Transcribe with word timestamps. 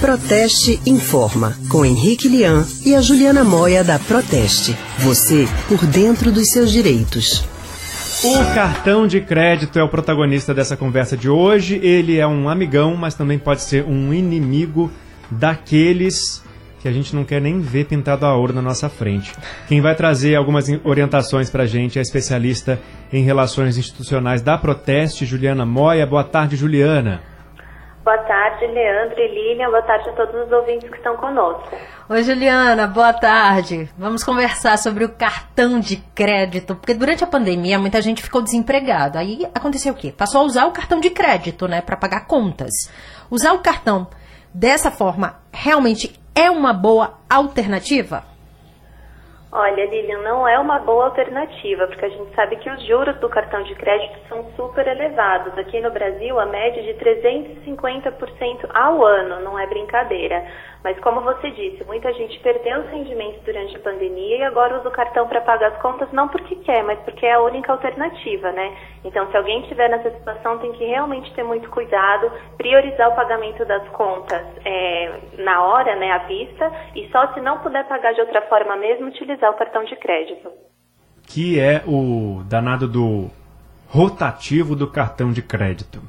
Proteste 0.00 0.80
Informa, 0.86 1.56
com 1.68 1.84
Henrique 1.84 2.26
Lian 2.26 2.64
e 2.84 2.94
a 2.94 3.00
Juliana 3.00 3.44
Moia 3.44 3.84
da 3.84 3.98
Proteste. 3.98 4.76
Você 4.98 5.46
por 5.68 5.84
dentro 5.86 6.32
dos 6.32 6.48
seus 6.48 6.72
direitos. 6.72 7.44
O 8.24 8.54
cartão 8.54 9.06
de 9.06 9.20
crédito 9.20 9.78
é 9.78 9.82
o 9.82 9.88
protagonista 9.88 10.52
dessa 10.52 10.76
conversa 10.76 11.16
de 11.16 11.28
hoje. 11.28 11.78
Ele 11.82 12.18
é 12.18 12.26
um 12.26 12.48
amigão, 12.48 12.96
mas 12.96 13.14
também 13.14 13.38
pode 13.38 13.62
ser 13.62 13.84
um 13.84 14.12
inimigo 14.12 14.90
daqueles 15.30 16.42
que 16.80 16.88
a 16.88 16.92
gente 16.92 17.14
não 17.14 17.24
quer 17.24 17.40
nem 17.40 17.60
ver 17.60 17.84
pintado 17.84 18.26
a 18.26 18.34
ouro 18.34 18.54
na 18.54 18.62
nossa 18.62 18.88
frente. 18.88 19.32
Quem 19.68 19.80
vai 19.80 19.94
trazer 19.94 20.34
algumas 20.34 20.66
orientações 20.82 21.50
para 21.50 21.64
a 21.64 21.66
gente 21.66 21.98
é 21.98 22.00
a 22.00 22.02
especialista 22.02 22.80
em 23.12 23.22
relações 23.22 23.76
institucionais 23.76 24.42
da 24.42 24.58
Proteste, 24.58 25.26
Juliana 25.26 25.66
Moia. 25.66 26.06
Boa 26.06 26.24
tarde, 26.24 26.56
Juliana. 26.56 27.29
Boa 28.02 28.16
tarde, 28.16 28.66
Leandro 28.66 29.20
e 29.20 29.28
Lilian. 29.28 29.68
Boa 29.68 29.82
tarde 29.82 30.08
a 30.08 30.12
todos 30.12 30.46
os 30.46 30.50
ouvintes 30.50 30.88
que 30.88 30.96
estão 30.96 31.18
conosco. 31.18 31.76
Oi, 32.08 32.22
Juliana. 32.22 32.86
Boa 32.86 33.12
tarde. 33.12 33.90
Vamos 33.98 34.24
conversar 34.24 34.78
sobre 34.78 35.04
o 35.04 35.10
cartão 35.10 35.78
de 35.78 35.96
crédito, 36.14 36.74
porque 36.74 36.94
durante 36.94 37.22
a 37.22 37.26
pandemia 37.26 37.78
muita 37.78 38.00
gente 38.00 38.22
ficou 38.22 38.40
desempregada. 38.40 39.18
Aí 39.18 39.46
aconteceu 39.54 39.92
o 39.92 39.96
quê? 39.96 40.10
Passou 40.16 40.40
a 40.40 40.44
usar 40.44 40.64
o 40.64 40.72
cartão 40.72 40.98
de 40.98 41.10
crédito, 41.10 41.68
né, 41.68 41.82
para 41.82 41.94
pagar 41.96 42.26
contas. 42.26 42.70
Usar 43.30 43.52
o 43.52 43.58
cartão 43.58 44.08
dessa 44.52 44.90
forma 44.90 45.36
realmente 45.52 46.18
é 46.34 46.50
uma 46.50 46.72
boa 46.72 47.18
alternativa? 47.28 48.29
Olha, 49.52 49.84
Lilian, 49.84 50.18
não 50.18 50.46
é 50.46 50.56
uma 50.60 50.78
boa 50.78 51.06
alternativa, 51.06 51.88
porque 51.88 52.04
a 52.04 52.08
gente 52.08 52.32
sabe 52.36 52.54
que 52.56 52.70
os 52.70 52.86
juros 52.86 53.18
do 53.18 53.28
cartão 53.28 53.64
de 53.64 53.74
crédito 53.74 54.16
são 54.28 54.44
super 54.54 54.86
elevados. 54.86 55.58
Aqui 55.58 55.80
no 55.80 55.90
Brasil, 55.90 56.38
a 56.38 56.46
média 56.46 56.80
é 56.80 56.92
de 56.92 56.94
350% 57.00 58.70
ao 58.72 59.04
ano, 59.04 59.40
não 59.40 59.58
é 59.58 59.66
brincadeira. 59.66 60.46
Mas 60.82 60.98
como 61.00 61.20
você 61.20 61.50
disse, 61.50 61.84
muita 61.84 62.12
gente 62.14 62.38
perdeu 62.40 62.80
os 62.80 62.88
rendimentos 62.90 63.42
durante 63.42 63.76
a 63.76 63.80
pandemia 63.80 64.36
e 64.38 64.42
agora 64.44 64.78
usa 64.78 64.88
o 64.88 64.92
cartão 64.92 65.28
para 65.28 65.40
pagar 65.40 65.72
as 65.72 65.82
contas 65.82 66.10
não 66.12 66.28
porque 66.28 66.56
quer, 66.56 66.82
mas 66.84 66.98
porque 67.00 67.26
é 67.26 67.32
a 67.32 67.40
única 67.40 67.72
alternativa, 67.72 68.50
né? 68.52 68.74
Então, 69.04 69.30
se 69.30 69.36
alguém 69.36 69.60
estiver 69.62 69.90
nessa 69.90 70.10
situação, 70.10 70.58
tem 70.58 70.72
que 70.72 70.84
realmente 70.84 71.32
ter 71.34 71.42
muito 71.42 71.68
cuidado, 71.70 72.32
priorizar 72.56 73.10
o 73.10 73.14
pagamento 73.14 73.64
das 73.64 73.86
contas 73.90 74.42
é, 74.64 75.12
na 75.38 75.62
hora, 75.62 75.96
né, 75.96 76.12
à 76.12 76.18
vista, 76.18 76.72
e 76.94 77.08
só 77.10 77.26
se 77.34 77.40
não 77.40 77.58
puder 77.58 77.86
pagar 77.86 78.14
de 78.14 78.20
outra 78.20 78.40
forma 78.42 78.76
mesmo, 78.76 79.08
utilizar 79.08 79.39
o 79.48 79.54
cartão 79.54 79.84
de 79.84 79.96
crédito. 79.96 80.50
Que 81.26 81.60
é 81.60 81.82
o 81.86 82.42
danado 82.44 82.88
do 82.88 83.30
rotativo 83.88 84.76
do 84.76 84.90
cartão 84.90 85.32
de 85.32 85.42
crédito. 85.42 86.00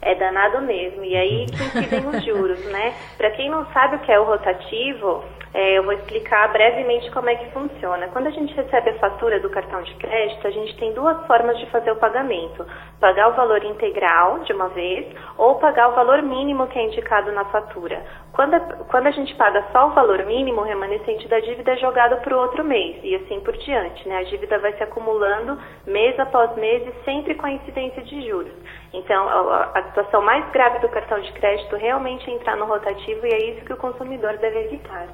É 0.00 0.14
danado 0.14 0.60
mesmo. 0.62 1.04
E 1.04 1.16
aí 1.16 1.46
que 1.50 1.62
incidem 1.62 2.06
os 2.06 2.24
juros, 2.24 2.64
né? 2.66 2.94
Para 3.16 3.30
quem 3.32 3.50
não 3.50 3.66
sabe 3.72 3.96
o 3.96 3.98
que 4.00 4.12
é 4.12 4.20
o 4.20 4.24
rotativo, 4.24 5.24
é, 5.54 5.78
eu 5.78 5.82
vou 5.82 5.92
explicar 5.92 6.52
brevemente 6.52 7.10
como 7.10 7.30
é 7.30 7.34
que 7.34 7.50
funciona. 7.52 8.08
Quando 8.08 8.26
a 8.26 8.30
gente 8.30 8.54
recebe 8.54 8.90
a 8.90 8.98
fatura 8.98 9.40
do 9.40 9.48
cartão 9.48 9.82
de 9.82 9.94
crédito, 9.94 10.46
a 10.46 10.50
gente 10.50 10.76
tem 10.76 10.92
duas 10.92 11.26
formas 11.26 11.58
de 11.58 11.66
fazer 11.70 11.90
o 11.90 11.96
pagamento: 11.96 12.66
pagar 13.00 13.28
o 13.28 13.34
valor 13.34 13.64
integral 13.64 14.40
de 14.40 14.52
uma 14.52 14.68
vez 14.68 15.06
ou 15.36 15.54
pagar 15.56 15.88
o 15.88 15.94
valor 15.94 16.22
mínimo 16.22 16.66
que 16.66 16.78
é 16.78 16.84
indicado 16.84 17.32
na 17.32 17.44
fatura. 17.46 18.02
Quando 18.32 18.54
a, 18.54 18.60
quando 18.60 19.06
a 19.06 19.10
gente 19.10 19.34
paga 19.36 19.64
só 19.72 19.88
o 19.88 19.94
valor 19.94 20.24
mínimo, 20.26 20.60
o 20.60 20.64
remanescente 20.64 21.26
da 21.28 21.40
dívida 21.40 21.72
é 21.72 21.76
jogado 21.76 22.20
para 22.20 22.36
o 22.36 22.40
outro 22.40 22.62
mês 22.62 22.98
e 23.02 23.14
assim 23.16 23.40
por 23.40 23.56
diante. 23.56 24.06
Né? 24.08 24.18
A 24.18 24.24
dívida 24.24 24.58
vai 24.58 24.72
se 24.74 24.82
acumulando 24.82 25.58
mês 25.86 26.18
após 26.20 26.54
mês 26.56 26.86
e 26.86 27.04
sempre 27.04 27.34
com 27.34 27.46
a 27.46 27.52
incidência 27.52 28.02
de 28.02 28.28
juros. 28.28 28.52
Então, 28.92 29.28
a, 29.28 29.70
a 29.74 29.82
situação 29.84 30.22
mais 30.22 30.48
grave 30.50 30.78
do 30.80 30.88
cartão 30.88 31.18
de 31.20 31.32
crédito 31.32 31.74
realmente 31.76 32.30
é 32.30 32.34
entrar 32.34 32.56
no 32.56 32.66
rotativo 32.66 33.26
e 33.26 33.32
é 33.32 33.50
isso 33.50 33.64
que 33.64 33.72
o 33.72 33.76
consumidor 33.76 34.36
deve 34.36 34.58
evitar. 34.60 35.08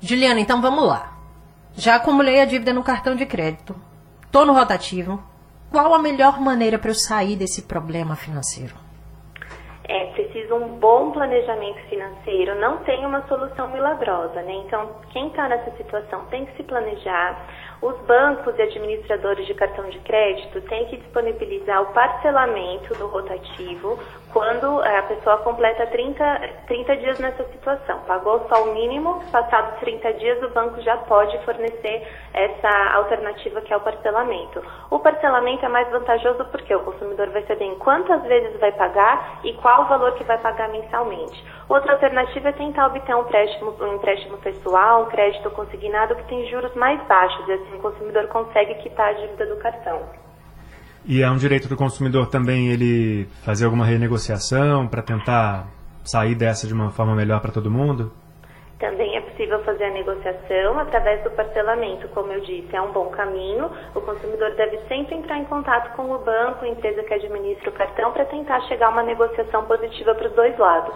Juliana, 0.00 0.40
então 0.40 0.60
vamos 0.60 0.86
lá. 0.86 1.16
Já 1.74 1.96
acumulei 1.96 2.40
a 2.40 2.44
dívida 2.44 2.72
no 2.72 2.82
cartão 2.82 3.14
de 3.14 3.26
crédito. 3.26 3.76
Estou 4.24 4.46
no 4.46 4.52
rotativo. 4.52 5.22
Qual 5.70 5.94
a 5.94 5.98
melhor 5.98 6.40
maneira 6.40 6.78
para 6.78 6.90
eu 6.90 6.94
sair 6.94 7.36
desse 7.36 7.62
problema 7.62 8.16
financeiro? 8.16 8.74
É 9.84 10.12
preciso 10.36 10.54
um 10.54 10.78
bom 10.78 11.12
planejamento 11.12 11.80
financeiro, 11.88 12.54
não 12.56 12.78
tem 12.78 13.06
uma 13.06 13.26
solução 13.26 13.68
milagrosa, 13.68 14.42
né? 14.42 14.52
Então, 14.66 14.90
quem 15.10 15.28
está 15.28 15.48
nessa 15.48 15.70
situação 15.76 16.26
tem 16.26 16.44
que 16.44 16.56
se 16.56 16.62
planejar. 16.62 17.40
Os 17.80 17.96
bancos 18.06 18.58
e 18.58 18.62
administradores 18.62 19.46
de 19.46 19.54
cartão 19.54 19.88
de 19.88 19.98
crédito 20.00 20.60
têm 20.62 20.86
que 20.86 20.96
disponibilizar 20.96 21.82
o 21.82 21.92
parcelamento 21.92 22.94
do 22.94 23.06
rotativo 23.06 23.98
quando 24.32 24.80
a 24.82 25.02
pessoa 25.02 25.38
completa 25.38 25.86
30, 25.86 26.40
30 26.66 26.96
dias 26.96 27.18
nessa 27.18 27.44
situação. 27.44 28.00
Pagou 28.06 28.46
só 28.48 28.64
o 28.64 28.74
mínimo, 28.74 29.22
passados 29.30 29.78
30 29.80 30.12
dias 30.14 30.42
o 30.42 30.50
banco 30.50 30.80
já 30.82 30.96
pode 30.98 31.38
fornecer 31.44 32.06
essa 32.34 32.94
alternativa 32.94 33.60
que 33.60 33.72
é 33.72 33.76
o 33.76 33.80
parcelamento. 33.80 34.62
O 34.90 34.98
parcelamento 34.98 35.64
é 35.64 35.68
mais 35.68 35.88
vantajoso 35.90 36.44
porque 36.46 36.74
o 36.74 36.80
consumidor 36.80 37.30
vai 37.30 37.42
saber 37.44 37.64
em 37.64 37.78
quantas 37.78 38.22
vezes 38.24 38.58
vai 38.58 38.72
pagar 38.72 39.40
e 39.44 39.52
qual 39.54 39.82
o 39.82 39.88
valor 39.88 40.12
que 40.12 40.24
vai 40.26 40.38
pagar 40.38 40.68
mensalmente. 40.68 41.44
Outra 41.68 41.92
alternativa 41.92 42.48
é 42.48 42.52
tentar 42.52 42.88
obter 42.88 43.14
um 43.14 43.22
empréstimo, 43.22 43.74
um 43.80 43.94
empréstimo 43.94 44.36
pessoal, 44.38 45.04
um 45.04 45.06
crédito 45.06 45.50
consignado 45.50 46.14
que 46.16 46.24
tem 46.24 46.48
juros 46.48 46.74
mais 46.74 47.00
baixos, 47.06 47.48
e 47.48 47.52
assim 47.52 47.74
o 47.76 47.78
consumidor 47.78 48.26
consegue 48.28 48.74
quitar 48.76 49.08
a 49.08 49.12
dívida 49.12 49.46
do 49.46 49.56
cartão. 49.56 50.02
E 51.04 51.22
é 51.22 51.30
um 51.30 51.36
direito 51.36 51.68
do 51.68 51.76
consumidor 51.76 52.28
também 52.28 52.68
ele 52.68 53.26
fazer 53.44 53.64
alguma 53.64 53.84
renegociação 53.84 54.88
para 54.88 55.02
tentar 55.02 55.68
sair 56.04 56.34
dessa 56.34 56.66
de 56.66 56.74
uma 56.74 56.90
forma 56.90 57.14
melhor 57.14 57.40
para 57.40 57.52
todo 57.52 57.70
mundo? 57.70 58.12
Também 58.78 59.15
possível 59.36 59.62
fazer 59.64 59.84
a 59.84 59.90
negociação 59.90 60.78
através 60.80 61.22
do 61.22 61.30
parcelamento, 61.30 62.08
como 62.08 62.32
eu 62.32 62.40
disse, 62.40 62.74
é 62.74 62.80
um 62.80 62.90
bom 62.90 63.06
caminho. 63.10 63.70
O 63.94 64.00
consumidor 64.00 64.54
deve 64.56 64.78
sempre 64.88 65.14
entrar 65.14 65.38
em 65.38 65.44
contato 65.44 65.94
com 65.94 66.10
o 66.10 66.18
banco, 66.18 66.64
a 66.64 66.68
empresa 66.68 67.02
que 67.02 67.12
administra 67.12 67.68
o 67.68 67.72
cartão, 67.72 68.12
para 68.12 68.24
tentar 68.24 68.60
chegar 68.62 68.86
a 68.86 68.90
uma 68.90 69.02
negociação 69.02 69.64
positiva 69.66 70.14
para 70.14 70.28
os 70.28 70.34
dois 70.34 70.58
lados. 70.58 70.94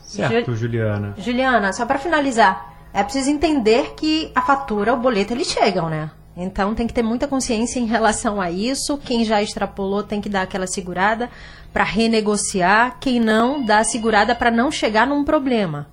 Certo, 0.00 0.54
Juliana. 0.54 1.14
Juliana, 1.16 1.72
só 1.72 1.86
para 1.86 1.98
finalizar, 1.98 2.74
é 2.92 3.02
preciso 3.02 3.30
entender 3.30 3.94
que 3.94 4.30
a 4.34 4.42
fatura, 4.42 4.92
o 4.92 4.98
boleto, 4.98 5.32
eles 5.32 5.46
chegam, 5.46 5.88
né? 5.88 6.10
Então 6.36 6.74
tem 6.74 6.86
que 6.86 6.94
ter 6.94 7.02
muita 7.02 7.26
consciência 7.26 7.80
em 7.80 7.86
relação 7.86 8.40
a 8.40 8.50
isso. 8.50 8.98
Quem 8.98 9.24
já 9.24 9.42
extrapolou 9.42 10.02
tem 10.02 10.20
que 10.20 10.28
dar 10.28 10.42
aquela 10.42 10.66
segurada 10.66 11.28
para 11.72 11.84
renegociar. 11.84 12.98
Quem 13.00 13.18
não, 13.18 13.64
dá 13.64 13.78
a 13.78 13.84
segurada 13.84 14.34
para 14.34 14.50
não 14.50 14.70
chegar 14.70 15.06
num 15.06 15.24
problema. 15.24 15.86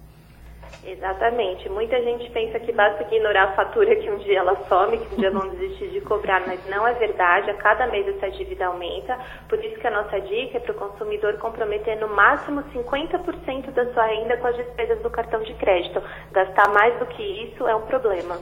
Exatamente. 0.87 1.67
Muita 1.67 2.01
gente 2.01 2.29
pensa 2.31 2.57
que 2.61 2.71
basta 2.71 3.03
ignorar 3.03 3.49
a 3.49 3.51
fatura 3.55 3.93
que 3.97 4.09
um 4.09 4.17
dia 4.19 4.39
ela 4.39 4.55
some, 4.69 4.97
que 4.97 5.15
um 5.15 5.17
dia 5.17 5.29
vão 5.31 5.49
desistir 5.49 5.89
de 5.89 5.99
cobrar, 5.99 6.41
mas 6.47 6.65
não 6.69 6.87
é 6.87 6.93
verdade. 6.93 7.51
A 7.51 7.55
cada 7.55 7.87
mês 7.87 8.07
essa 8.07 8.31
dívida 8.31 8.67
aumenta. 8.67 9.19
Por 9.49 9.59
isso 9.63 9.77
que 9.77 9.85
a 9.85 9.91
nossa 9.91 10.17
dica 10.21 10.55
é 10.55 10.59
para 10.61 10.71
o 10.71 10.75
consumidor 10.75 11.33
comprometer 11.39 11.99
no 11.99 12.07
máximo 12.07 12.63
50% 12.73 13.71
da 13.71 13.93
sua 13.93 14.05
renda 14.05 14.37
com 14.37 14.47
as 14.47 14.55
despesas 14.55 15.01
do 15.01 15.09
cartão 15.09 15.43
de 15.43 15.53
crédito. 15.55 16.01
Gastar 16.31 16.69
mais 16.69 16.97
do 16.99 17.05
que 17.07 17.21
isso 17.21 17.67
é 17.67 17.75
um 17.75 17.81
problema. 17.81 18.39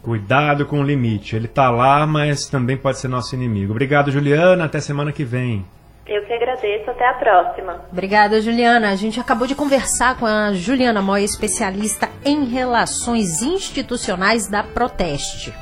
Cuidado 0.00 0.66
com 0.66 0.80
o 0.80 0.84
limite. 0.84 1.34
Ele 1.34 1.46
está 1.46 1.68
lá, 1.68 2.06
mas 2.06 2.48
também 2.48 2.76
pode 2.76 2.98
ser 2.98 3.08
nosso 3.08 3.34
inimigo. 3.34 3.72
Obrigado, 3.72 4.12
Juliana. 4.12 4.66
Até 4.66 4.80
semana 4.80 5.10
que 5.10 5.24
vem. 5.24 5.66
Eu 6.08 6.24
que 6.24 6.32
agradeço. 6.32 6.90
Até 6.90 7.06
a 7.06 7.14
próxima. 7.14 7.84
Obrigada, 7.92 8.40
Juliana. 8.40 8.90
A 8.90 8.96
gente 8.96 9.20
acabou 9.20 9.46
de 9.46 9.54
conversar 9.54 10.16
com 10.16 10.24
a 10.24 10.52
Juliana 10.54 11.02
Moya, 11.02 11.24
especialista 11.24 12.08
em 12.24 12.44
relações 12.46 13.42
institucionais 13.42 14.48
da 14.48 14.62
Proteste. 14.62 15.52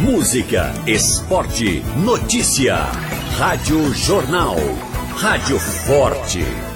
Música, 0.00 0.72
esporte, 0.86 1.82
notícia. 2.04 2.76
Rádio 3.38 3.92
Jornal. 3.92 4.56
Rádio 5.14 5.58
Forte. 5.58 6.69